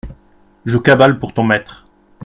Je 0.65 0.79
cabale 0.79 1.19
pour 1.19 1.31
ton 1.31 1.43
maître. 1.43 1.85